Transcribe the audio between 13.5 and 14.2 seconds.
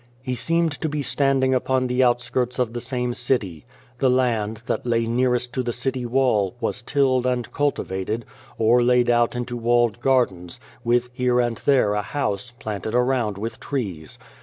trees.